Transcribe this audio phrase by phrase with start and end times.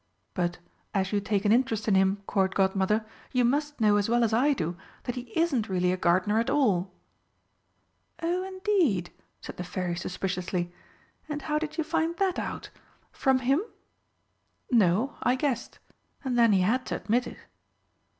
[0.33, 0.57] But,
[0.95, 4.33] as you take an interest in him, Court Godmother, you must know as well as
[4.33, 6.91] I do that he isn't really a gardener at all."
[8.23, 9.11] "Oh, indeed,"
[9.41, 10.73] said the Fairy suspiciously.
[11.29, 12.71] "And how did you find that out?
[13.11, 13.61] From him?"
[14.71, 15.77] "No, I guessed.
[16.23, 17.37] And then he had to admit it."